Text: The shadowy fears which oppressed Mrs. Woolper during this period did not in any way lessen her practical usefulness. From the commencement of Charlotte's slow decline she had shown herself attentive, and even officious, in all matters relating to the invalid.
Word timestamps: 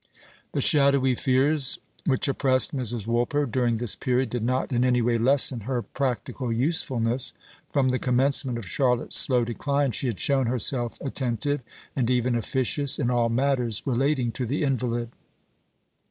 The 0.53 0.61
shadowy 0.61 1.13
fears 1.13 1.77
which 2.07 2.27
oppressed 2.27 2.75
Mrs. 2.75 3.05
Woolper 3.05 3.45
during 3.45 3.77
this 3.77 3.95
period 3.95 4.31
did 4.31 4.41
not 4.41 4.73
in 4.73 4.83
any 4.83 4.99
way 4.99 5.19
lessen 5.19 5.59
her 5.59 5.83
practical 5.83 6.51
usefulness. 6.51 7.35
From 7.69 7.89
the 7.89 7.99
commencement 7.99 8.57
of 8.57 8.65
Charlotte's 8.67 9.17
slow 9.17 9.45
decline 9.45 9.91
she 9.91 10.07
had 10.07 10.19
shown 10.19 10.47
herself 10.47 10.99
attentive, 11.01 11.61
and 11.95 12.09
even 12.09 12.33
officious, 12.33 12.97
in 12.97 13.11
all 13.11 13.29
matters 13.29 13.83
relating 13.85 14.31
to 14.31 14.47
the 14.47 14.63
invalid. 14.63 15.11